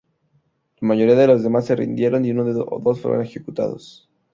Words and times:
La 0.79 0.87
mayoría 0.87 1.13
de 1.13 1.27
los 1.27 1.43
demás 1.43 1.67
se 1.67 1.75
rindieron 1.75 2.25
y 2.25 2.31
uno 2.31 2.41
o 2.65 2.79
dos 2.79 2.99
fueron 2.99 3.21
ejecutados. 3.21 4.09